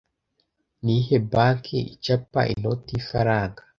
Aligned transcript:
Niyihe 0.83 1.17
banki 1.31 1.77
icapa 1.93 2.41
inoti 2.53 2.91
yifaranga 2.95 3.61